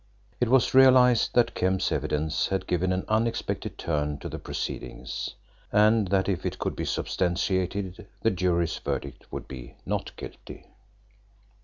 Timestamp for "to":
4.17-4.29